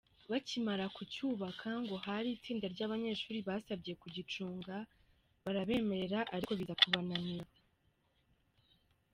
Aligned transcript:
Bakimara 0.31 0.85
kucyubaka 0.97 1.69
ngo 1.83 1.95
hari 2.05 2.27
itsinda 2.35 2.65
ry’abanyeshuri 2.73 3.39
basabye 3.47 3.93
kugicunga 4.01 4.75
barabemerera 5.43 6.19
ariko 6.35 6.51
biza 6.59 6.73
kubananira. 6.81 7.47